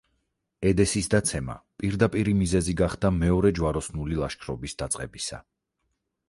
[0.69, 5.41] ედესის დაცემა პირდაპირი მიზეზი გახდა მეორე ჯვაროსნული ლაშქრობის დაწყებისა.